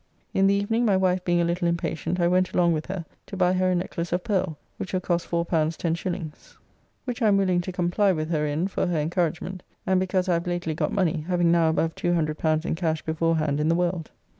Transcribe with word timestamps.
In 0.33 0.47
the 0.47 0.55
evening 0.55 0.83
my 0.83 0.97
wife 0.97 1.23
being 1.23 1.41
a 1.41 1.43
little 1.43 1.67
impatient 1.67 2.19
I 2.19 2.27
went 2.27 2.53
along 2.55 2.73
with 2.73 2.87
her 2.87 3.05
to 3.27 3.37
buy 3.37 3.53
her 3.53 3.69
a 3.69 3.75
necklace 3.75 4.11
of 4.11 4.23
pearl, 4.23 4.57
which 4.77 4.93
will 4.93 4.99
cost 4.99 5.29
L4 5.29 5.47
10s., 5.47 6.55
which 7.05 7.21
I 7.21 7.27
am 7.27 7.37
willing 7.37 7.61
to 7.61 7.71
comply 7.71 8.11
with 8.11 8.31
her 8.31 8.47
in 8.47 8.67
for 8.67 8.87
her 8.87 8.97
encouragement, 8.97 9.61
and 9.85 9.99
because 9.99 10.27
I 10.27 10.33
have 10.33 10.47
lately 10.47 10.73
got 10.73 10.91
money, 10.91 11.23
having 11.27 11.51
now 11.51 11.69
above 11.69 11.93
L200 11.93 12.65
in 12.65 12.73
cash 12.73 13.03
beforehand 13.03 13.59
in 13.59 13.67
the 13.69 13.75
world. 13.75 14.09